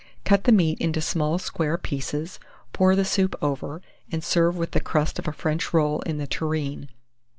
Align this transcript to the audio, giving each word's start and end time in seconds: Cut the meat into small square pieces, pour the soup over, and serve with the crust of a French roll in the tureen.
Cut 0.25 0.45
the 0.45 0.51
meat 0.51 0.81
into 0.81 0.99
small 0.99 1.37
square 1.37 1.77
pieces, 1.77 2.39
pour 2.73 2.95
the 2.95 3.05
soup 3.05 3.35
over, 3.39 3.83
and 4.11 4.23
serve 4.23 4.57
with 4.57 4.71
the 4.71 4.79
crust 4.79 5.19
of 5.19 5.27
a 5.27 5.31
French 5.31 5.75
roll 5.75 5.99
in 6.01 6.17
the 6.17 6.25
tureen. 6.25 6.89